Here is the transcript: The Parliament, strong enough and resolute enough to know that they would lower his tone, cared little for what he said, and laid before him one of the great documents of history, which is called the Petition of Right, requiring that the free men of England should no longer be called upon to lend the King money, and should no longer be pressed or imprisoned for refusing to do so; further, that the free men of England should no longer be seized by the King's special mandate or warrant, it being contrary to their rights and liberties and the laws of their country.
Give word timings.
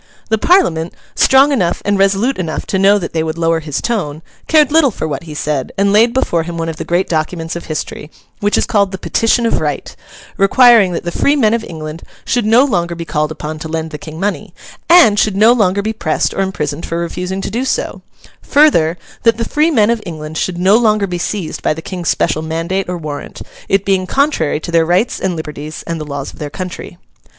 The 0.29 0.39
Parliament, 0.39 0.95
strong 1.13 1.51
enough 1.51 1.83
and 1.85 1.99
resolute 1.99 2.39
enough 2.39 2.65
to 2.65 2.79
know 2.79 2.97
that 2.97 3.13
they 3.13 3.21
would 3.21 3.37
lower 3.37 3.59
his 3.59 3.79
tone, 3.81 4.23
cared 4.47 4.71
little 4.71 4.89
for 4.89 5.07
what 5.07 5.25
he 5.25 5.35
said, 5.35 5.71
and 5.77 5.93
laid 5.93 6.11
before 6.11 6.41
him 6.41 6.57
one 6.57 6.69
of 6.69 6.77
the 6.77 6.83
great 6.83 7.07
documents 7.07 7.55
of 7.55 7.65
history, 7.65 8.09
which 8.39 8.57
is 8.57 8.65
called 8.65 8.91
the 8.91 8.97
Petition 8.97 9.45
of 9.45 9.59
Right, 9.61 9.95
requiring 10.37 10.93
that 10.93 11.03
the 11.03 11.11
free 11.11 11.35
men 11.35 11.53
of 11.53 11.63
England 11.63 12.01
should 12.25 12.47
no 12.47 12.65
longer 12.65 12.95
be 12.95 13.05
called 13.05 13.31
upon 13.31 13.59
to 13.59 13.67
lend 13.67 13.91
the 13.91 13.99
King 13.99 14.19
money, 14.19 14.55
and 14.89 15.19
should 15.19 15.37
no 15.37 15.53
longer 15.53 15.83
be 15.83 15.93
pressed 15.93 16.33
or 16.33 16.41
imprisoned 16.41 16.83
for 16.83 16.97
refusing 16.97 17.39
to 17.41 17.51
do 17.51 17.63
so; 17.63 18.01
further, 18.41 18.97
that 19.21 19.37
the 19.37 19.45
free 19.45 19.69
men 19.69 19.91
of 19.91 20.01
England 20.03 20.35
should 20.35 20.57
no 20.57 20.77
longer 20.77 21.05
be 21.05 21.19
seized 21.19 21.61
by 21.61 21.75
the 21.75 21.79
King's 21.83 22.09
special 22.09 22.41
mandate 22.41 22.89
or 22.89 22.97
warrant, 22.97 23.43
it 23.69 23.85
being 23.85 24.07
contrary 24.07 24.59
to 24.61 24.71
their 24.71 24.83
rights 24.83 25.19
and 25.19 25.35
liberties 25.35 25.83
and 25.85 26.01
the 26.01 26.05
laws 26.05 26.33
of 26.33 26.39
their 26.39 26.49
country. 26.49 26.97